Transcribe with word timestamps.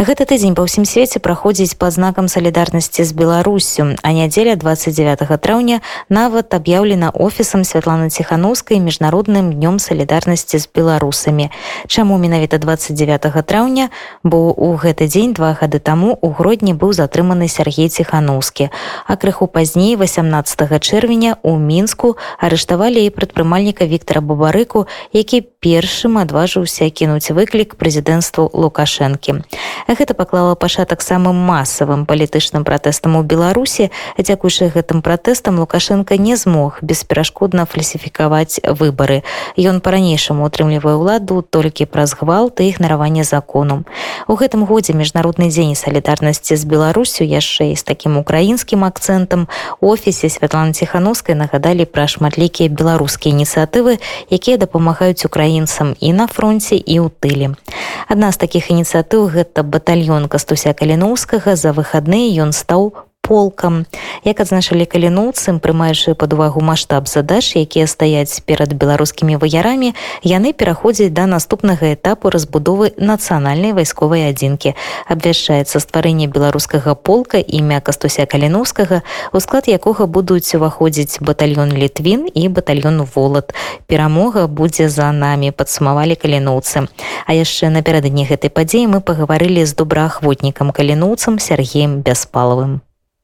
Гэты 0.00 0.24
тыдзень 0.24 0.54
па 0.56 0.64
ўсім 0.64 0.88
свеце 0.88 1.20
праходзіць 1.20 1.76
па 1.76 1.90
знакам 1.92 2.24
салідарнасці 2.24 3.04
з 3.04 3.12
Беларусю, 3.12 4.00
а 4.00 4.08
нядзеля 4.16 4.56
29 4.56 5.28
траўня 5.44 5.84
нават 6.08 6.56
аб'яўлена 6.56 7.12
офісам 7.12 7.68
Святланы 7.68 8.08
Ціханаўскай 8.08 8.80
міжнародным 8.80 9.52
днём 9.52 9.76
салідарнасці 9.76 10.56
з 10.56 10.64
беларусамі. 10.72 11.52
Чаму 11.84 12.16
менавіта 12.16 12.56
29 12.56 13.44
траўня, 13.44 13.92
бо 14.24 14.48
ў 14.56 14.80
гэты 14.80 15.04
дзень 15.04 15.36
два 15.36 15.52
гады 15.52 15.76
таму 15.76 16.16
у 16.24 16.32
гродні 16.32 16.72
быў 16.72 16.96
затрыманы 16.96 17.44
Сергей 17.52 17.92
Ціханаўскі. 17.92 18.72
А 19.04 19.20
крыху 19.20 19.52
пазней 19.52 20.00
18 20.00 20.80
чэрвеня 20.80 21.36
у 21.44 21.60
мінску 21.60 22.16
арыштавалі 22.40 23.04
і 23.04 23.12
прадпрымальніка 23.12 23.84
Віктора 23.84 24.24
Бабарыку, 24.24 24.88
які 25.12 25.44
першым 25.60 26.16
адважыўся 26.16 26.88
кінуць 26.88 27.28
выклік 27.36 27.76
прэзідэнцтву 27.76 28.48
Лукашэнкі. 28.48 29.44
Гэта 29.90 30.14
паклала 30.14 30.54
пачатак 30.54 31.02
самым 31.02 31.34
масавым 31.34 32.06
палітычным 32.06 32.62
пратэстам 32.62 33.18
у 33.18 33.22
Беларусі. 33.26 33.90
Дзякуючы 34.14 34.70
гэтым 34.70 35.02
пратэстам 35.02 35.58
Лукашенко 35.58 36.14
не 36.14 36.36
змог 36.38 36.78
бесперашкодна 36.78 37.66
фальсіфікаваць 37.66 38.62
выбары. 38.62 39.26
Ён 39.58 39.82
па-ранейшаму 39.82 40.46
утрымлівае 40.46 40.94
ўладу 40.94 41.42
толькі 41.42 41.90
праз 41.90 42.14
гвалт 42.14 42.62
і 42.62 42.70
ігнараванне 42.70 43.26
закону. 43.26 43.82
У 44.30 44.38
гэтым 44.38 44.62
годзе 44.62 44.94
міжнародны 44.94 45.50
дзень 45.50 45.74
салідарнасці 45.74 46.54
з 46.54 46.64
Беларусю 46.70 47.26
яшчэ 47.26 47.74
і 47.74 47.76
з 47.76 47.82
такім 47.82 48.14
украінскім 48.14 48.86
акцэнтам 48.86 49.50
офісе 49.82 50.30
Святланы 50.30 50.70
Ціхановскай 50.70 51.34
нагадалі 51.34 51.82
пра 51.82 52.06
шматлікія 52.06 52.70
беларускія 52.70 53.34
ініцыятывы, 53.34 53.98
якія 54.30 54.54
дапамагаюць 54.54 55.26
украінцам 55.26 55.98
і 55.98 56.14
на 56.14 56.30
фронте 56.30 56.78
і 56.78 57.02
ў 57.02 57.10
тыле. 57.18 57.58
Адна 58.06 58.30
з 58.30 58.38
такіх 58.38 58.70
ініцыятыў 58.70 59.26
гэта 59.26 59.66
батальён 59.80 60.28
кастуся 60.28 60.76
каліноўскага 60.76 61.56
за 61.56 61.72
выхадныя 61.72 62.28
ён 62.44 62.52
стаў 62.52 62.92
полкам. 63.30 63.86
Як 64.26 64.42
адзначылі 64.42 64.90
каліноўцы 64.90 65.54
прымаючы 65.62 66.18
пад 66.18 66.34
увагу 66.34 66.58
маштаб 66.66 67.06
задач 67.06 67.54
якія 67.54 67.86
стаяць 67.86 68.42
перад 68.42 68.74
беларускімі 68.74 69.38
ваярамі 69.38 69.94
яны 70.26 70.50
пераходзяць 70.50 71.14
да 71.14 71.30
наступнага 71.30 71.94
этапу 71.94 72.34
разбудовы 72.34 72.90
нацыянальнай 72.98 73.70
вайсковай 73.70 74.26
адзінкі. 74.34 74.74
Абвяшчаецца 75.06 75.78
стварэнне 75.78 76.26
беларускага 76.26 76.98
полка 76.98 77.38
імя 77.38 77.78
кастуся 77.78 78.26
каліноўскага 78.26 79.06
у 79.30 79.38
склад 79.38 79.70
якога 79.70 80.10
будуць 80.10 80.50
уваходзіць 80.58 81.22
батальён 81.22 81.70
літвін 81.70 82.26
і 82.34 82.50
батальён 82.50 83.06
волат 83.14 83.54
перамога 83.86 84.50
будзе 84.50 84.90
за 84.90 85.14
намі 85.14 85.54
падсумавалі 85.54 86.18
каліноўцы. 86.18 86.90
А 87.26 87.30
яшчэ 87.30 87.70
напярэдадні 87.70 88.26
гэтай 88.26 88.50
падзеі 88.50 88.90
мы 88.90 88.98
пагаварылі 88.98 89.62
з 89.62 89.78
добраахвотнікам 89.78 90.74
каліноўцам 90.74 91.38
сергеем 91.38 92.02
бяспалавым 92.02 92.80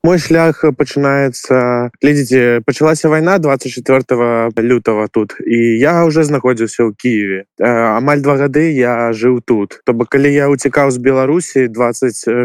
мой 0.07 0.19
шлях 0.23 0.63
пачынаецца 0.79 1.91
глядзіце 2.03 2.63
пачалася 2.67 3.09
вайна 3.09 3.39
24 3.39 4.53
лютого 4.63 5.09
тут 5.09 5.35
і 5.41 5.59
я 5.79 6.05
уже 6.05 6.23
знаходзіўся 6.23 6.87
ў 6.87 6.95
Киеве. 6.95 7.41
Амаль 7.59 8.23
два 8.23 8.37
гады 8.39 8.71
я 8.71 9.11
жыў 9.11 9.43
тут. 9.43 9.81
То 9.85 9.93
бок 9.93 10.15
калі 10.15 10.31
я 10.31 10.47
уцікаў 10.47 10.91
з 10.95 10.99
беларусі 11.03 11.67
26 11.69 12.39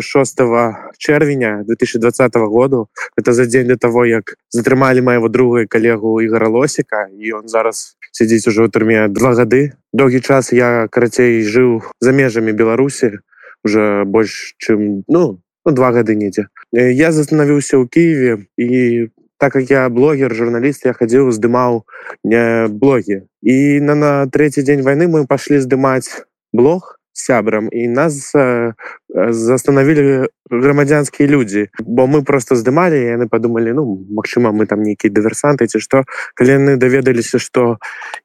чэрвеня 0.98 1.64
2020 1.68 2.36
году 2.50 2.90
это 3.18 3.34
за 3.34 3.46
дзень 3.46 3.68
для 3.68 3.78
того 3.78 4.06
як 4.06 4.36
затрымалі 4.50 5.02
майго 5.02 5.30
друга 5.30 5.66
калегу 5.66 6.22
ігора 6.22 6.48
лосіка 6.48 7.08
і 7.14 7.34
он 7.34 7.48
зараз 7.48 7.98
сядзіць 8.12 8.48
ужо 8.48 8.66
ў 8.66 8.70
турме 8.74 9.08
два 9.08 9.38
гады 9.38 9.78
доўгі 9.94 10.20
час 10.26 10.50
я 10.50 10.88
карацей 10.90 11.46
жыў 11.46 11.86
за 12.02 12.12
межамі 12.12 12.52
беларусі 12.52 13.22
уже 13.64 14.04
больш 14.06 14.56
чым 14.58 15.04
ну 15.08 15.40
ну, 15.66 15.72
два 15.72 15.92
гады 15.92 16.16
недзе 16.16 16.48
я 16.72 17.12
застанавіўся 17.12 17.78
ў 17.78 17.86
Киеве 17.90 18.34
і 18.58 19.10
так 19.42 19.54
как 19.54 19.70
я 19.74 19.90
блогер 19.90 20.34
журналіст 20.38 20.86
я 20.86 20.94
хадзіў 20.94 21.34
здымаў 21.34 21.84
не 22.24 22.68
блогі 22.70 23.26
і 23.42 23.58
на 23.82 23.96
на 23.96 24.12
третий 24.30 24.62
дзень 24.62 24.86
войны 24.86 25.10
мы 25.10 25.26
пашлі 25.26 25.58
здымаць 25.58 26.26
блог 26.54 27.01
сябрам. 27.14 27.70
І 27.72 27.88
нас 27.88 28.36
э, 28.36 28.74
застанавілі 29.30 30.28
грамадзянскія 30.52 31.30
людзі 31.30 31.68
бо 31.80 32.08
мы 32.08 32.24
просто 32.24 32.56
здымалі 32.56 32.96
яны 32.96 33.28
подумалі 33.28 33.72
ну 33.74 34.04
Мачыма 34.12 34.52
мы 34.52 34.66
там 34.66 34.84
нейкія 34.84 35.12
дыверсанты 35.12 35.68
ці 35.68 35.80
што 35.80 36.04
калі 36.36 36.52
яны 36.52 36.72
даведаліся 36.78 37.40
что 37.40 37.78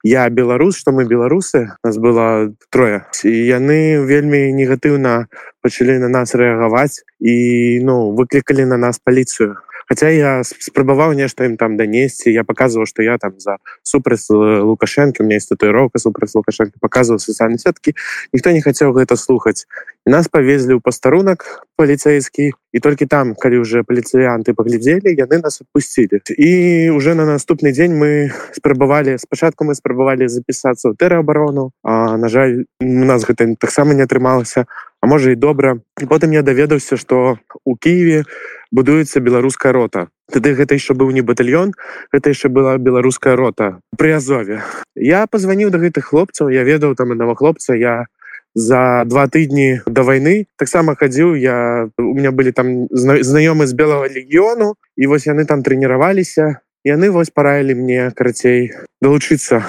я 0.02 0.28
беларус 0.30 0.76
что 0.76 0.92
мы 0.92 1.04
беларусы 1.06 1.70
нас 1.84 1.98
было 1.98 2.52
трое. 2.70 3.06
І 3.24 3.30
яны 3.30 4.02
вельмі 4.02 4.52
негатыўна 4.52 5.26
пачалі 5.62 5.98
на 5.98 6.08
нас 6.08 6.34
рэагаваць 6.34 7.02
і 7.20 7.80
ну 7.82 8.14
выклікалі 8.14 8.66
на 8.66 8.76
нас 8.76 8.98
паліцыю 8.98 9.58
хотя 9.88 10.10
я 10.10 10.42
спрабаваў 10.44 11.14
нешта 11.14 11.44
им 11.44 11.56
там 11.56 11.76
данесці 11.76 12.30
я 12.30 12.44
показывал 12.44 12.86
что 12.86 13.02
я 13.02 13.18
там 13.18 13.38
за 13.38 13.58
супраць 13.82 14.28
лукашенко 14.30 15.22
у 15.22 15.24
меня 15.24 15.36
есть 15.36 15.48
татуировка 15.48 15.98
супраць 15.98 16.34
лукашенко 16.34 16.78
показывал 16.80 17.18
социальные 17.18 17.58
сетки 17.58 17.94
никто 18.32 18.50
не 18.50 18.60
хотел 18.60 18.92
гэта 18.92 19.16
слухаць 19.16 19.66
и 20.06 20.10
нас 20.10 20.28
повезли 20.28 20.74
у 20.74 20.80
пастарунак 20.80 21.64
полицейский 21.76 22.54
и 22.72 22.80
только 22.80 23.06
там 23.06 23.34
калі 23.34 23.58
уже 23.58 23.84
полицыянты 23.84 24.52
поглядели 24.52 25.08
яны 25.08 25.38
нас 25.38 25.60
отпустили. 25.60 26.20
И 26.36 26.90
уже 26.90 27.14
на 27.14 27.24
наступный 27.24 27.72
день 27.72 27.94
мы 27.94 28.30
спрабавалі 28.52 29.18
спачатку 29.18 29.64
мы 29.64 29.74
спрабавалі 29.74 30.28
записаться 30.28 30.90
в 30.90 30.96
тэраабарону 30.96 31.72
на 31.84 32.28
жаль 32.28 32.64
у 32.80 33.04
нас 33.04 33.24
гэта 33.24 33.56
таксама 33.56 33.94
не 33.94 34.02
атрымалася 34.02 34.66
а 35.00 35.06
можа 35.06 35.30
і 35.30 35.40
добра 35.40 35.78
і 36.00 36.06
потым 36.06 36.32
я 36.32 36.42
даведаўся 36.42 36.96
что 36.96 37.38
у 37.64 37.76
Киеве 37.76 38.24
будуецца 38.72 39.20
беларуская 39.20 39.72
рота. 39.72 40.08
Тады 40.32 40.54
гэта 40.54 40.74
еще 40.74 40.94
быў 40.94 41.10
не 41.10 41.22
батальон 41.22 41.72
это 42.12 42.30
яшчэ 42.30 42.48
была 42.48 42.78
беларуская 42.78 43.36
рота 43.36 43.80
при 43.96 44.10
азове. 44.10 44.62
Я 44.94 45.26
позвонил 45.26 45.70
до 45.70 45.78
гэтых 45.78 46.10
хлопцаў 46.10 46.48
я 46.48 46.64
ведаў 46.64 46.94
там 46.94 47.12
одного 47.12 47.34
хлопца 47.34 47.74
я 47.74 48.06
за 48.54 49.04
два 49.06 49.28
тыдні 49.28 49.82
до 49.86 50.02
войны 50.02 50.46
таксама 50.56 50.96
хадзіў 50.96 51.36
я 51.36 51.88
у 51.98 52.14
меня 52.14 52.32
были 52.32 52.50
там 52.50 52.88
знаёмы 52.90 53.66
з 53.66 53.72
белого 53.72 54.08
легіёну 54.08 54.74
і 54.96 55.06
вось 55.06 55.26
яны 55.26 55.44
там 55.44 55.62
тренироваліся 55.62 56.60
яны 56.84 57.10
вось 57.10 57.30
параілі 57.30 57.74
мне 57.74 58.10
карацей 58.14 58.72
далучыцца. 59.02 59.62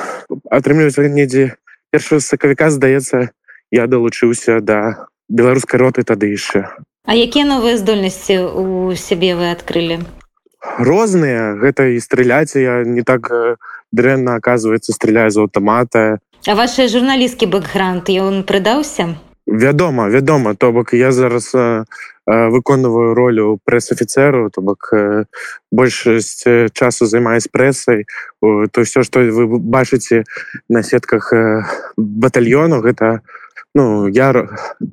Атрымліваць 0.49 0.97
недзе 1.11 1.57
першого 1.91 2.21
сакавіка 2.21 2.69
здаецца 2.71 3.29
я 3.71 3.87
далучыўся 3.87 4.59
до 4.59 4.65
да 4.65 5.07
беларускай 5.29 5.79
роты 5.79 6.03
тады 6.03 6.31
яшчэ 6.31 6.65
А 7.07 7.15
якія 7.15 7.47
новыя 7.47 7.79
здольнасці 7.79 8.51
у 8.51 8.91
сябе 8.99 9.31
вы 9.39 9.47
адкрылі? 9.55 10.03
Розныя. 10.75 11.55
Гэта 11.55 11.95
і 11.95 12.03
страляць 12.03 12.59
я 12.59 12.83
не 12.83 12.99
так 13.07 13.31
дрэнна 13.95 14.35
оказывается 14.35 14.91
стреляю 14.91 15.31
з 15.31 15.39
аўтамата. 15.39 16.19
А 16.43 16.53
ваш 16.59 16.75
журналісткі 16.75 17.47
бэкграунд 17.47 18.11
ён 18.11 18.43
прыдаўся? 18.43 19.15
Вядома 19.47 20.11
вядома. 20.11 20.51
То 20.59 20.75
бок 20.75 20.91
я 20.91 21.15
зараз 21.15 21.55
э, 21.55 21.87
выконваю 22.27 23.15
ролю 23.15 23.59
прэс-афіцеру 23.63 24.51
то 24.51 24.59
бок 24.59 24.91
э, 24.91 25.23
большасць 25.71 26.43
часу 26.75 27.07
займаюсь 27.07 27.47
прэсай. 27.47 28.03
То 28.43 28.83
все 28.83 29.03
что 29.07 29.23
вы 29.23 29.47
бачыце 29.47 30.27
на 30.67 30.83
сетках 30.83 31.31
э, 31.31 31.63
батальёну 31.95 32.83
гэта 32.83 33.23
ну 33.73 34.07
я 34.11 34.35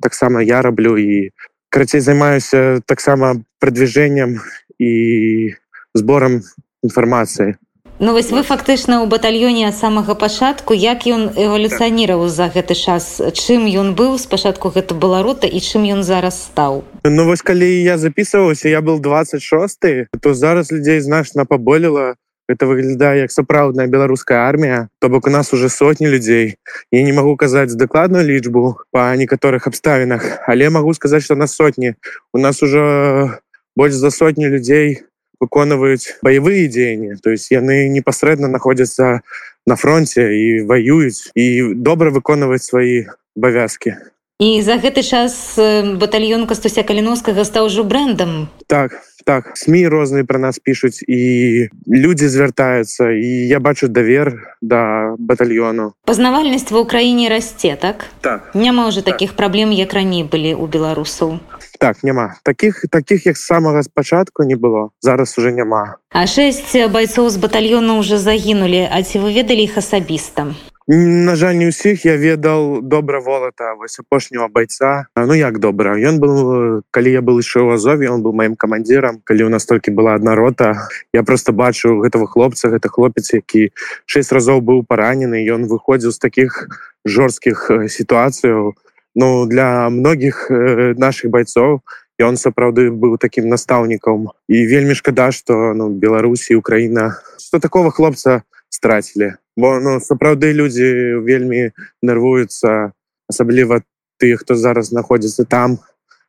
таксама 0.01 0.39
я 0.39 0.61
раблю 0.61 0.95
і 0.95 1.35
карацей 1.75 1.99
займаюся 1.99 2.79
таксама 2.85 3.35
прадвижением 3.59 4.39
і 4.79 5.51
збором 5.93 6.41
інфармацыі 6.83 7.59
Ну 7.99 8.11
вось 8.11 8.31
вы 8.31 8.43
фактычна 8.43 8.99
ў 8.99 9.07
батальёне 9.07 9.71
ад 9.71 9.75
самага 9.75 10.19
пачатку. 10.19 10.75
Як 10.75 11.07
ён 11.07 11.31
эвалюцыяніваў 11.31 12.27
за 12.27 12.51
гэты 12.51 12.75
час? 12.75 13.23
Чым 13.31 13.63
ён 13.71 13.95
быў 13.95 14.19
спачатку 14.19 14.67
гэта 14.67 14.91
была 14.91 15.23
рота 15.23 15.47
і 15.47 15.63
чым 15.63 15.87
ён 15.87 16.03
зараз 16.03 16.35
стаў? 16.51 16.83
Ну 17.07 17.23
вось 17.23 17.39
калі 17.39 17.67
я 17.67 17.95
записываўся 17.95 18.67
я 18.67 18.83
был 18.83 18.99
26 18.99 20.11
то 20.19 20.33
зараз 20.33 20.71
людзей 20.75 20.99
значна 20.99 21.47
паболела 21.47 22.19
это 22.47 22.67
выглядае 22.67 23.21
як 23.21 23.31
сапраўдная 23.31 23.87
беларуская 23.87 24.47
армія. 24.47 24.89
То 24.99 25.09
бок 25.09 25.27
у 25.27 25.29
нас 25.29 25.53
уже 25.53 25.69
сотні 25.69 26.07
людзей. 26.07 26.55
Я 26.91 27.03
не 27.03 27.13
могу 27.13 27.35
казаць 27.37 27.73
дакладную 27.73 28.25
лічбу 28.25 28.77
по 28.91 29.15
некаторых 29.15 29.67
абставінах 29.67 30.45
але 30.47 30.69
могу 30.69 30.93
сказаць 30.93 31.23
что 31.23 31.35
на 31.35 31.47
сотні. 31.47 31.95
У 32.33 32.37
нас 32.37 32.63
уже 32.63 33.39
больш 33.75 33.93
за 33.93 34.11
сотні 34.11 34.47
людзей 34.47 35.03
выконваюць 35.39 36.19
баявыя 36.23 36.67
дзеянні 36.67 37.19
то 37.21 37.29
есть 37.29 37.51
яны 37.51 37.89
непасрэдна 37.89 38.47
находзяцца 38.47 39.21
на 39.67 39.75
фронте 39.75 40.31
і 40.31 40.63
воююць 40.63 41.31
і 41.35 41.75
добра 41.75 42.09
выконваць 42.09 42.63
свои 42.63 43.05
абавязки 43.35 43.97
і 44.39 44.61
за 44.61 44.75
гэты 44.75 45.03
час 45.03 45.55
батальён 45.95 46.47
кастуся 46.47 46.83
каліновскага 46.83 47.47
стаў 47.47 47.71
ужо 47.71 47.83
брэндам. 47.83 48.47
Так 48.67 48.91
так. 49.25 49.57
сМ 49.57 49.89
розныя 49.89 50.23
пра 50.23 50.39
нас 50.39 50.61
пішуць 50.61 51.01
і 51.07 51.67
людзі 51.89 52.29
звяртаюцца 52.29 53.11
і 53.11 53.29
я 53.49 53.59
бачу 53.59 53.89
давер 53.89 54.55
да 54.61 55.15
батальёну. 55.17 55.97
Пазнавальнасць 56.05 56.69
ва 56.71 56.85
ўкраіне 56.85 57.27
расце 57.27 57.75
так? 57.75 58.05
Так. 58.21 58.53
Няма 58.53 58.87
ўжо 58.87 59.01
так. 59.01 59.17
такіх 59.17 59.33
праблем 59.33 59.73
як 59.73 59.91
раней 59.93 60.23
былі 60.23 60.53
у 60.53 60.69
беларусаў. 60.69 61.41
Так 61.79 62.03
няма. 62.03 62.37
Таких 62.43 62.85
таких 62.91 63.25
як 63.25 63.37
самага 63.37 63.83
спачатку 63.83 64.43
не 64.43 64.55
было 64.55 64.93
зараз 65.01 65.35
уже 65.37 65.51
няма. 65.51 65.97
А 66.13 66.29
шэсць 66.29 66.77
байцоў 66.87 67.29
з 67.29 67.37
батальёна 67.41 67.97
уже 67.99 68.21
загінулі 68.21 68.87
а 68.87 69.01
ці 69.01 69.19
вы 69.19 69.33
ведалі 69.33 69.65
іх 69.65 69.81
асабіста 69.81 70.53
на 70.87 71.33
жаль 71.35 71.57
не 71.57 71.73
ўсіх 71.73 72.05
я 72.05 72.13
ведал 72.13 72.81
добра 72.81 73.17
волата 73.19 73.73
вось 73.73 73.97
апошняго 73.97 74.45
байца 74.53 75.09
ну 75.17 75.33
як 75.33 75.57
добра 75.57 75.97
ён 75.97 76.21
был 76.21 76.83
калі 76.93 77.09
я 77.09 77.21
был 77.25 77.41
яшчэ 77.41 77.65
ў 77.65 77.81
азове 77.81 78.05
он 78.13 78.21
был 78.21 78.37
маім 78.37 78.53
камандзірам 78.53 79.17
калі 79.25 79.49
у 79.49 79.49
нас 79.49 79.65
толькі 79.65 79.97
была 79.97 80.13
одна 80.13 80.37
рота 80.37 80.77
я 81.09 81.23
просто 81.25 81.57
бачу 81.57 81.97
гэтага 82.05 82.29
хлопца 82.29 82.69
гэта 82.69 82.85
хлопец 82.93 83.33
які 83.33 83.73
шесть 84.05 84.29
разоў 84.29 84.61
быў 84.61 84.85
паранены 84.85 85.41
ён 85.49 85.65
выходзіў 85.65 86.13
з 86.13 86.21
таких 86.21 86.69
жорсткіх 87.01 87.89
сітуацыяў 87.89 88.77
ну 89.15 89.49
для 89.49 89.89
многіх 89.89 90.53
наших 91.01 91.33
байцоў 91.33 91.81
ён 92.21 92.37
сапраўды 92.37 92.93
быў 92.93 93.17
таким 93.17 93.49
настаўнікам 93.49 94.29
і 94.47 94.57
вельмі 94.69 94.93
шкада 94.93 95.33
что 95.33 95.73
ну 95.73 95.89
беларусі 95.89 96.61
украіна 96.61 97.17
что 97.41 97.57
такого 97.57 97.89
хлопца 97.89 98.45
страцілі 98.69 99.33
бо 99.57 99.79
ну 99.79 99.99
сапраўды 99.99 100.51
людзі 100.53 101.19
вельмі 101.23 101.71
нервуюцца 102.01 102.91
асабліва 103.29 103.81
тых 104.19 104.43
хто 104.43 104.55
зараз 104.55 104.91
знаходзіцца 104.91 105.45
там 105.45 105.79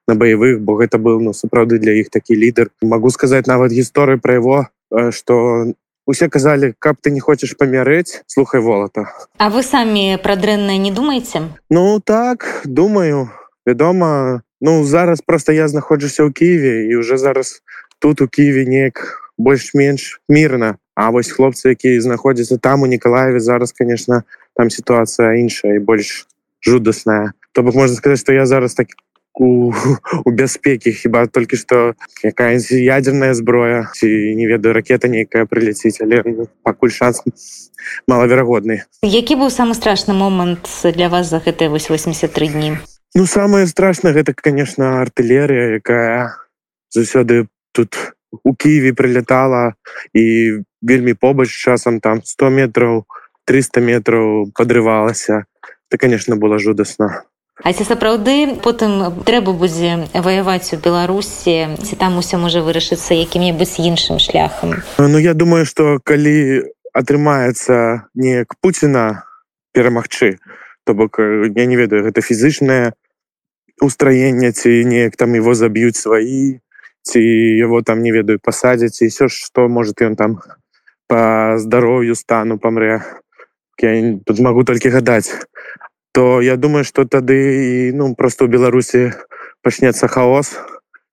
на 0.06 0.14
баявых 0.14 0.60
бо 0.60 0.78
гэта 0.78 0.98
был 0.98 1.20
ну 1.20 1.34
сапраўды 1.34 1.78
для 1.78 1.92
іх 1.98 2.10
такі 2.10 2.38
лідар 2.38 2.70
могу 2.82 3.10
сказаць 3.10 3.46
нават 3.46 3.72
гісторыю 3.72 4.22
пра 4.22 4.38
его 4.38 4.66
что 5.10 5.66
усе 6.06 6.28
казалі 6.28 6.74
каб 6.78 6.96
ты 7.02 7.10
не 7.10 7.20
хочаш 7.20 7.56
памярэць 7.58 8.22
слухай 8.26 8.60
волата 8.60 9.10
А 9.38 9.50
вы 9.50 9.62
самі 9.62 10.18
пра 10.22 10.36
дрэннае 10.36 10.78
не 10.78 10.90
думаеце? 10.94 11.50
Ну 11.70 12.00
так 12.00 12.62
думаю. 12.64 13.30
Вядома 13.66 14.42
ну 14.60 14.84
зараз 14.84 15.20
просто 15.20 15.52
я 15.52 15.68
знаходжуся 15.68 16.22
ў 16.22 16.32
кіеве 16.32 16.86
і 16.86 16.96
уже 16.96 17.18
зараз 17.18 17.62
тут 17.98 18.22
у 18.22 18.28
кіеве 18.28 18.64
неяк 18.64 19.26
больш-менш 19.38 20.22
мірна 20.28 20.78
А 20.96 21.12
вось 21.12 21.28
хлопцы 21.28 21.76
якія 21.76 22.00
знаходзяцца 22.00 22.56
там 22.56 22.82
у 22.82 22.88
Ніколаеве 22.88 23.40
зараз 23.40 23.76
конечно 23.76 24.25
там 24.56 24.72
сітуацыя 24.72 25.37
іншая 25.37 25.76
і 25.76 25.84
больш 25.84 26.25
жудасная. 26.64 27.37
То 27.52 27.62
бок 27.62 27.76
можна 27.76 27.96
сказаць 27.96 28.25
что 28.25 28.32
я 28.32 28.46
зараз 28.48 28.75
так 28.75 28.88
у, 29.37 29.72
у 30.25 30.31
бяспекі 30.31 30.93
хіба 30.93 31.26
толькі 31.26 31.60
што 31.60 31.93
якая 32.25 32.56
ядерная 32.81 33.34
зброя 33.37 33.93
ці 33.93 34.08
не 34.08 34.48
ведаю 34.48 34.72
ракета 34.72 35.08
нейкая 35.08 35.44
прыляціць 35.44 36.00
але 36.00 36.25
ну, 36.25 36.48
пакуль 36.64 36.90
шанс 36.90 37.20
малаверагодны. 38.08 38.88
Які 39.04 39.37
быў 39.37 39.52
самы 39.52 39.76
страшны 39.76 40.16
момант 40.16 40.64
для 40.96 41.12
вас 41.12 41.28
за 41.28 41.44
гэтыя 41.44 41.69
вось 41.69 41.92
83 41.92 42.49
дні? 42.49 42.81
Ну 43.14 43.26
самое 43.26 43.66
страшное 43.66 44.16
гэта 44.16 44.32
конечно 44.32 45.04
артылерія 45.04 45.76
якая 45.76 46.40
заўсёды 46.88 47.52
тут 47.72 48.15
у 48.44 48.54
Киеве 48.54 48.92
прилетала 48.92 49.74
і 50.12 50.52
вельмі 50.82 51.14
побач 51.14 51.50
часам 51.50 52.00
там 52.00 52.22
100 52.24 52.50
метров 52.50 53.04
300 53.44 53.80
метров 53.80 54.52
подрывалася 54.52 55.44
это 55.90 55.98
конечно 55.98 56.36
было 56.36 56.58
жудасна 56.58 57.24
А 57.64 57.72
ці 57.72 57.88
сапраўды 57.88 58.60
потым 58.60 59.24
трэба 59.24 59.56
будзе 59.56 60.12
ваяваць 60.12 60.76
у 60.76 60.76
беларусі 60.76 61.80
ці 61.80 61.96
там 61.96 62.20
усё 62.20 62.36
можа 62.36 62.60
вырашыцца 62.60 63.16
якім-небудзь 63.16 63.80
іншым 63.80 64.20
шляхам 64.20 64.76
Ну 64.98 65.18
я 65.18 65.32
думаю 65.32 65.64
что 65.64 65.96
калі 66.04 66.68
атрымаецца 66.92 68.08
неяк 68.14 68.60
Пуціна 68.60 69.24
перамагчы 69.72 70.36
то 70.84 70.94
бок 70.94 71.18
я 71.18 71.64
не 71.64 71.76
ведаю 71.76 72.04
гэта 72.04 72.20
фізычнае 72.20 72.92
устраенне 73.80 74.52
ці 74.52 74.84
неяк 74.84 75.16
там 75.16 75.32
его 75.32 75.54
заб'юць 75.54 75.96
сваі 75.96 76.60
ці 77.06 77.20
его 77.22 77.82
там 77.82 78.02
не 78.02 78.10
ведаю 78.10 78.40
пасадзяць 78.42 79.02
і 79.02 79.06
все 79.06 79.28
что 79.28 79.68
может 79.68 80.02
ён 80.02 80.16
там 80.16 80.40
по 81.06 81.54
здароўю 81.56 82.18
стану 82.18 82.58
памрэ 82.58 82.98
я 83.78 84.18
тут 84.26 84.38
могу 84.40 84.64
толькі 84.64 84.90
гадаць 84.90 85.30
то 86.12 86.42
я 86.42 86.56
думаю 86.56 86.84
что 86.84 87.04
тады 87.04 87.92
ну 87.94 88.14
просто 88.14 88.44
у 88.44 88.48
беларусі 88.48 89.12
пачнецца 89.62 90.08
хаос 90.08 90.58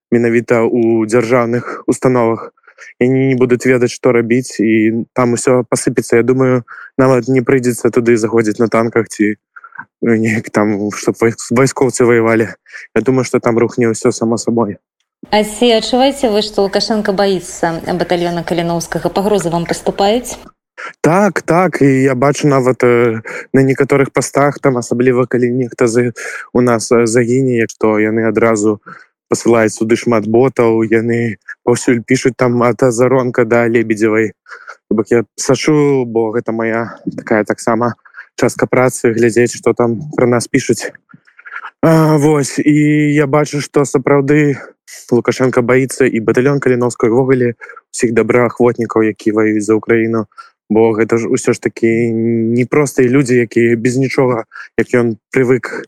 менавіта 0.10 0.64
у 0.66 1.06
дзяржаўных 1.06 1.84
установах 1.86 2.54
они 3.00 3.28
не 3.30 3.36
будуць 3.36 3.66
ведаць 3.70 3.94
что 3.94 4.12
рабіць 4.12 4.58
і 4.60 5.06
там 5.14 5.38
усё 5.38 5.62
посыпецца 5.70 6.18
я 6.18 6.24
думаю 6.24 6.64
нават 6.98 7.28
не 7.28 7.46
прыйдзецца 7.46 7.94
туды 7.94 8.18
заходзіць 8.18 8.58
на 8.58 8.68
танках 8.68 9.14
ці 9.14 9.38
неяк 10.02 10.50
там 10.50 10.90
чтоб 10.90 11.14
вайскоўцы 11.22 12.02
воевалі 12.06 12.50
я 12.96 13.02
думаю 13.02 13.30
что 13.30 13.40
там 13.40 13.62
рухне 13.62 13.94
ўсё 13.94 14.10
само 14.10 14.42
собой 14.42 14.82
А 15.32 15.44
ці 15.44 15.70
адчуваеце 15.72 16.30
вы, 16.30 16.42
што 16.44 16.66
Лукашенко 16.66 17.14
баіцца 17.16 17.80
батальёна 18.00 18.44
каліноўскага 18.44 19.10
пагрозы 19.10 19.50
вам 19.54 19.66
паступаюць? 19.66 20.36
Так 21.02 21.42
так 21.42 21.82
і 21.82 21.86
я 21.86 22.16
бачу 22.16 22.48
нават 22.48 22.84
э, 22.84 23.22
на 23.54 23.62
некаторых 23.64 24.12
пастах 24.12 24.60
там 24.60 24.78
асабліва 24.78 25.26
калі 25.28 25.50
нехта 25.50 25.88
за 25.88 26.12
у 26.54 26.62
нас 26.62 26.92
загіне 26.92 27.58
як 27.58 27.70
то 27.80 28.00
яны 28.00 28.28
адразу 28.28 28.82
пасылаюць 29.30 29.74
суды 29.74 29.96
шмат 29.96 30.28
ботаў 30.28 30.84
яны 30.84 31.38
паўсюль 31.64 32.04
пишутць 32.04 32.38
там 32.38 32.62
ата 32.64 32.92
заронка 32.92 33.46
да 33.46 33.68
лебедзевай. 33.68 34.34
Бок 34.90 35.08
я 35.10 35.24
сачу 35.36 36.06
бо 36.06 36.32
гэта 36.32 36.52
моя 36.52 37.00
такая 37.18 37.44
таксама 37.46 37.96
частка 38.36 38.68
працы 38.68 39.14
глядзець 39.14 39.56
что 39.56 39.74
там 39.74 40.02
про 40.12 40.28
нас 40.28 40.48
пишутць 40.48 40.92
Вось 41.84 42.60
і 42.60 43.14
я 43.14 43.28
бачу 43.28 43.62
што 43.62 43.86
сапраўды 43.86 44.58
лукашенко 45.12 45.62
баится 45.62 46.06
і 46.06 46.20
батальон 46.20 46.60
каліновской 46.60 47.10
ввогуле 47.10 47.54
усіх 47.94 48.14
добраахвотнікаў 48.14 49.04
які 49.04 49.32
ваюць 49.32 49.64
за 49.66 49.76
украіну 49.76 50.26
бо 50.70 50.92
гэта 50.92 51.18
ж 51.18 51.28
усё 51.28 51.54
ж 51.54 51.62
таки 51.62 52.10
непростыя 52.10 53.08
людзі 53.08 53.46
якія 53.46 53.76
без 53.76 53.98
нічога 53.98 54.46
як 54.78 54.88
ён 54.94 55.18
привык 55.30 55.86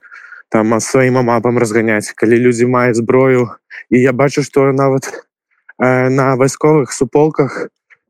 там 0.49 0.79
сваім 0.79 1.25
мапам 1.25 1.57
разганяць 1.57 2.13
калі 2.13 2.37
людзі 2.37 2.69
маюць 2.69 2.99
зброю 3.01 3.49
і 3.89 4.01
я 4.01 4.13
бачу 4.13 4.43
что 4.43 4.71
нават 4.71 5.09
э, 5.79 6.09
на 6.09 6.35
вайсковых 6.35 6.93
суполках 6.93 7.69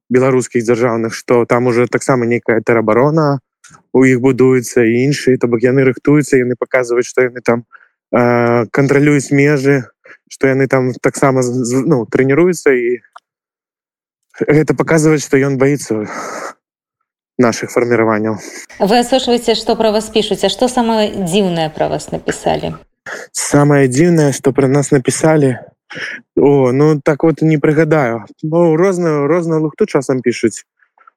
беларускіх 0.10 0.64
дзяржаўных 0.64 1.14
что 1.14 1.46
там 1.46 1.68
уже 1.68 1.88
таксама 1.88 2.26
некая 2.26 2.62
тэрабарона 2.62 3.40
у 3.94 4.04
іх 4.06 4.22
будуецца 4.22 4.86
іншыя 4.86 5.38
то 5.38 5.48
бок 5.48 5.64
яны 5.64 5.86
рыхтуюцца 5.88 6.38
яны 6.38 6.56
показваюць 6.60 7.08
что 7.08 7.24
яны 7.24 7.42
там 7.42 7.66
э, 8.12 8.66
кантралююць 8.72 9.32
межы 9.32 9.86
что 10.30 10.48
яны 10.48 10.68
там 10.68 10.94
таксама 10.94 11.42
ну, 11.86 12.06
трэніруюцца 12.06 12.74
і 12.74 13.00
гэта 14.40 14.74
показваць 14.76 15.24
что 15.24 15.38
ён 15.38 15.58
боится 15.58 16.08
наших 17.38 17.72
фарміраванняў 17.72 18.40
вы 18.80 19.00
асошваеце 19.00 19.56
что 19.56 19.76
про 19.76 19.92
вас 19.92 20.10
пишуць 20.10 20.44
а 20.44 20.50
что 20.50 20.68
самое 20.68 21.12
дзіўнае 21.12 21.70
про 21.70 21.90
вас 21.90 22.12
написали? 22.12 22.76
Самое 23.32 23.88
дзіўнае 23.88 24.32
что 24.34 24.52
про 24.52 24.68
нас 24.68 24.92
написали 24.92 25.60
о 26.36 26.72
ну 26.72 27.00
так 27.02 27.24
вот 27.24 27.42
не 27.42 27.58
прыгадаю 27.58 28.26
ну, 28.42 28.76
розную 28.76 29.28
розную 29.28 29.62
лухту 29.62 29.86
часам 29.86 30.22
пишуць 30.22 30.66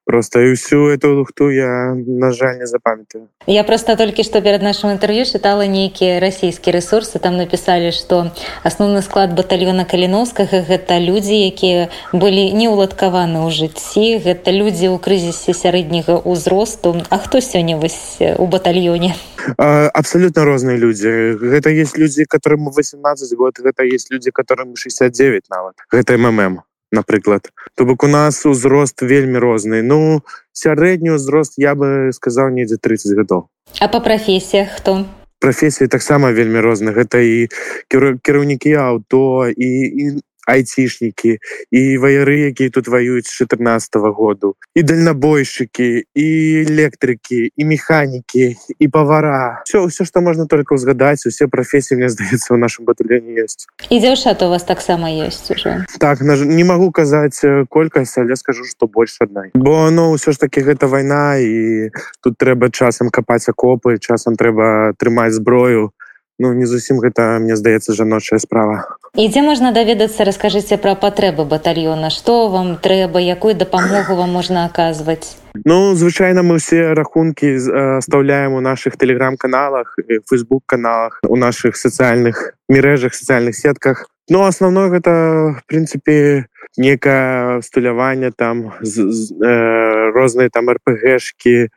просто 0.08 0.40
і 0.40 0.50
всю 0.50 0.88
эту 0.88 1.14
лухту 1.14 1.50
я 1.50 1.94
на 2.06 2.32
жаль 2.32 2.56
не 2.58 2.66
запамятаю. 2.66 3.28
Я 3.46 3.64
просто 3.64 3.96
толькі 3.96 4.24
что 4.24 4.40
перед 4.42 4.62
нашим 4.62 4.90
інтерв'ю 4.90 5.24
чытала 5.24 5.66
нейкія 5.66 6.20
расійскія 6.20 6.76
ресурсы. 6.76 7.18
Там 7.18 7.36
написали 7.36 7.90
что 7.90 8.32
асноўны 8.64 9.02
склад 9.02 9.36
батальона 9.36 9.84
каліновскага 9.84 10.64
гэта 10.64 10.98
людзі 10.98 11.36
якія 11.52 11.88
былі 12.12 12.52
не 12.52 12.68
уладкаваны 12.68 13.44
ў 13.44 13.50
жыцці 13.52 14.24
гэта 14.24 14.48
людзі 14.48 14.88
ў 14.88 14.98
крызісе 14.98 15.52
сярэдняга 15.52 16.24
ўзросту. 16.24 16.96
А 17.10 17.18
хто 17.18 17.40
сёння 17.40 17.76
вось 17.76 18.16
у 18.38 18.46
батальёне? 18.46 19.12
Абсолютно 19.58 20.44
розныя 20.44 20.80
людзі 20.80 21.36
гэта 21.36 21.68
есть 21.68 21.98
людзі 21.98 22.24
которым 22.24 22.72
18 22.72 23.36
год 23.36 23.60
гэта 23.60 23.84
есть 23.84 24.10
людзі 24.10 24.32
которым 24.32 24.72
69 24.74 25.52
нават. 25.52 25.76
Гэта 25.92 26.16
мм 26.16 26.64
напрыклад 26.92 27.52
то 27.74 27.84
бок 27.84 28.04
у 28.04 28.08
нас 28.08 28.46
узрост 28.46 29.02
вельмі 29.02 29.38
розны 29.38 29.82
ну 29.82 30.22
сярэдні 30.52 31.16
ўзрост 31.16 31.58
я 31.58 31.74
бы 31.74 32.10
сказаў 32.12 32.50
недзе 32.54 32.76
30 32.76 33.16
гадоў 33.18 33.48
а 33.80 33.88
по 33.88 34.00
прафесіях 34.00 34.68
хто? 34.76 35.04
Прафесіі 35.38 35.86
таксама 35.86 36.32
вельмі 36.34 36.58
розны 36.58 36.90
гэта 36.90 37.22
і 37.22 37.46
кіраўнікі 37.88 38.72
аўто 38.74 39.46
і, 39.46 39.70
і 39.86 40.04
айцішнікі 40.48 41.38
і 41.70 41.80
ваяры 42.00 42.48
якія 42.48 42.70
тут 42.70 42.88
ваююць 42.88 43.28
14 43.28 43.96
-го 43.96 44.12
году. 44.12 44.54
І 44.74 44.82
дальнабойшчыкі 44.82 46.02
і 46.14 46.28
электрыкі 46.64 47.52
і 47.56 47.64
механікі 47.64 48.56
і 48.78 48.88
павара. 48.88 49.62
Все 49.64 49.86
все 49.86 50.04
что 50.04 50.20
можна 50.20 50.46
только 50.46 50.74
узгадаць 50.74 51.26
усе 51.26 51.46
прафесіі 51.46 51.98
мне 51.98 52.08
здаецца 52.08 52.54
у 52.54 52.56
нашем 52.56 52.84
батальоне 52.84 53.44
ёсць. 53.44 53.68
І 53.90 54.00
дзяўчат 54.00 54.42
у 54.42 54.48
вас 54.48 54.64
таксама 54.64 55.08
ёсць 55.12 55.52
уже 55.52 55.84
так 56.00 56.20
на 56.20 56.36
не 56.36 56.64
могу 56.64 56.90
казаць 56.90 57.44
колькасць 57.68 58.18
але 58.18 58.36
скажу 58.36 58.64
что 58.64 58.86
больш 58.86 59.20
аднай. 59.20 59.50
Бо 59.54 59.90
ну 59.90 60.16
ўсё 60.16 60.32
ж 60.32 60.38
таки 60.38 60.60
гэта 60.60 60.88
вайна 60.88 61.36
і 61.36 61.90
тут 62.22 62.38
трэба 62.38 62.70
часам 62.70 63.10
капаць 63.10 63.48
акопы 63.48 63.98
часам 64.00 64.36
трэба 64.36 64.94
трымаць 64.96 65.36
зброю. 65.36 65.92
Ну 66.38 66.54
не 66.54 66.66
зусім 66.66 67.00
гэта 67.02 67.38
мне 67.42 67.56
здаецца 67.56 67.92
жаночая 67.92 68.38
справа 68.38 68.97
і 69.18 69.26
дзе 69.26 69.42
можна 69.42 69.74
даведацца 69.74 70.22
раскажыце 70.22 70.78
пра 70.78 70.94
патрэбы 70.94 71.42
батальона. 71.42 72.10
Што 72.14 72.46
вам 72.54 72.76
трэба 72.78 73.18
якую 73.18 73.58
дапамогу 73.58 74.14
вам 74.14 74.30
можна 74.30 74.64
аказваць 74.70 75.34
ну 75.64 75.94
звычайна 75.94 76.42
мы 76.42 76.58
все 76.58 76.94
рахункі 76.94 77.56
оставляем 77.98 78.52
у 78.52 78.60
наших 78.60 78.96
телеграм-каналах 78.96 79.96
фейсбук 80.26 80.62
каналах 80.66 81.20
у 81.26 81.36
наших 81.36 81.76
сацыяльных 81.76 82.54
мережах 82.68 83.14
социальных 83.14 83.56
сетках. 83.56 84.08
Ну 84.28 84.44
основное 84.44 84.88
гэта 84.88 85.56
в 85.58 85.66
принципе 85.66 86.46
некае 86.76 87.62
стуляванне 87.62 88.30
там 88.30 88.72
з, 88.80 89.10
з, 89.10 89.34
э, 89.34 90.10
розныя 90.14 90.48
там 90.50 90.70
рпгшки 90.70 91.70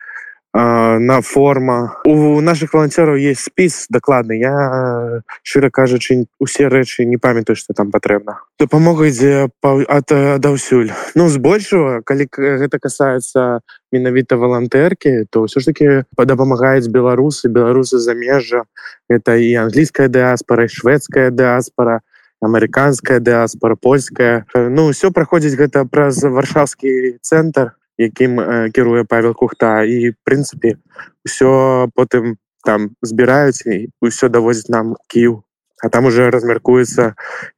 на 0.54 1.22
форма 1.22 2.02
у 2.06 2.42
наших 2.42 2.74
волонцёраў 2.74 3.16
есть 3.16 3.48
спіс 3.48 3.88
дакладны 3.90 4.36
я 4.36 5.24
шчыра 5.44 5.70
кажучы 5.70 6.26
усе 6.40 6.68
рэчы 6.68 7.06
не 7.06 7.16
памятаю 7.18 7.56
что 7.56 7.74
там 7.74 7.92
патрэбна 7.92 8.44
дапамога 8.60 9.08
ідзе 9.08 9.48
даўсюль 9.64 10.92
ну 11.16 11.30
збольшого 11.30 12.02
калі 12.04 12.28
гэта 12.36 12.80
касается 12.80 13.62
менавіта 13.92 14.36
валантэркі 14.36 15.32
то 15.32 15.48
ўсё 15.48 15.64
ж 15.64 15.72
таки 15.72 16.04
дапамагаюць 16.20 16.92
беларусы 16.92 17.48
беларусы 17.48 17.98
замежжа 17.98 18.68
это 19.08 19.40
і 19.40 19.56
англійская 19.56 20.12
дыаспора 20.12 20.68
шведская 20.68 21.32
дыаспора 21.32 22.04
амерыканская 22.42 23.20
дыаспора 23.20 23.76
польская. 23.76 24.46
Ну 24.56 24.90
все 24.92 25.12
праходзіць 25.12 25.56
гэта 25.56 25.86
праз 25.86 26.24
варшаўскі 26.26 27.22
цэнтр 27.22 27.78
якім 28.02 28.40
э, 28.40 28.70
кіруе 28.74 29.04
павел 29.06 29.34
кухта. 29.38 29.84
І 29.86 30.18
прынцыпе 30.26 30.78
ўсё 31.26 31.88
потым 31.94 32.36
там 32.66 32.92
збіраюць 33.02 33.66
і 33.66 33.90
ўсё 34.02 34.30
давозіць 34.30 34.74
нам 34.74 34.98
кіў 35.08 35.42
а 35.82 35.90
там 35.90 36.06
уже 36.06 36.30
размяркуецца 36.30 37.16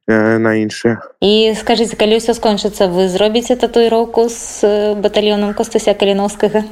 э, 0.08 0.38
на 0.38 0.56
іншае 0.56 0.98
і 1.20 1.54
скажитеце 1.60 1.96
калі 2.00 2.18
ўсё 2.18 2.32
скончыцца 2.34 2.88
вы 2.88 3.08
зробіце 3.08 3.56
татуіроўку 3.56 4.28
з 4.32 4.64
батальёнам 4.96 5.54
костуся 5.54 5.94
каліновскага 5.94 6.64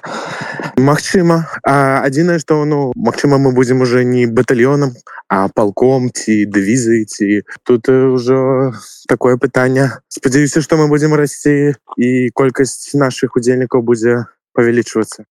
Магчыма 0.76 1.48
адзінае 1.62 2.38
што 2.38 2.64
ну 2.64 2.92
Мачыма 2.94 3.38
мы 3.38 3.52
будзем 3.52 3.80
уже 3.80 4.04
не 4.04 4.26
батальёнам 4.26 4.94
а 5.28 5.48
палком 5.48 6.10
ці 6.14 6.46
дывізы 6.46 7.04
ці 7.04 7.42
тут 7.62 7.88
ўжо 7.90 8.72
такое 9.08 9.36
пытанне 9.36 9.90
спадзяюся 10.08 10.62
што 10.62 10.76
мы 10.76 10.88
будзем 10.88 11.14
расці 11.14 11.74
і 11.96 12.30
колькасць 12.30 12.94
наших 12.94 13.36
удзельнікаў 13.36 13.82
будзе 13.82 14.26
павялічвацца 14.54 15.26